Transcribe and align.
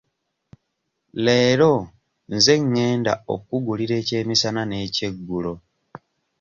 Leero 1.25 1.73
nze 2.33 2.53
ngenda 2.65 3.13
okkugulira 3.33 3.93
ekyemisana 4.01 4.61
n'ekyeggulo. 4.65 5.53